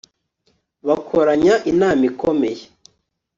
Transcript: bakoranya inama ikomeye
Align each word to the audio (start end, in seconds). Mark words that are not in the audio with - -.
bakoranya 0.87 1.53
inama 1.71 2.03
ikomeye 2.11 2.63